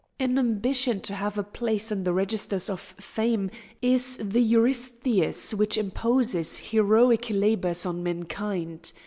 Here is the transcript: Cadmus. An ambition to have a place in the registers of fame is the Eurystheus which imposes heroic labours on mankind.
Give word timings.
Cadmus. 0.17 0.31
An 0.31 0.39
ambition 0.39 1.01
to 1.01 1.13
have 1.13 1.37
a 1.37 1.43
place 1.43 1.91
in 1.91 2.05
the 2.05 2.11
registers 2.11 2.71
of 2.71 2.79
fame 2.79 3.51
is 3.83 4.17
the 4.17 4.41
Eurystheus 4.41 5.53
which 5.53 5.77
imposes 5.77 6.57
heroic 6.57 7.29
labours 7.29 7.85
on 7.85 8.01
mankind. 8.01 8.93